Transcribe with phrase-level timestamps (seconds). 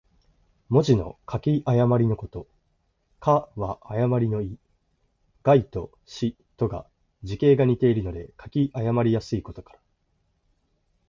[0.69, 2.47] 文字の書き誤りのこと。
[3.21, 4.57] 「譌」は誤りの意。
[5.45, 6.87] 「亥」と「豕」とが、
[7.21, 9.79] 字形が似ているので書き誤りやすいことから。